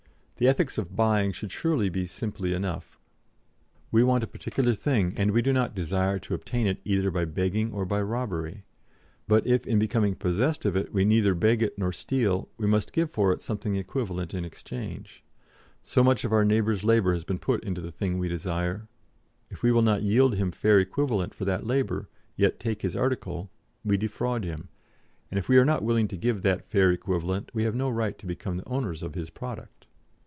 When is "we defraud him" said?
23.85-24.69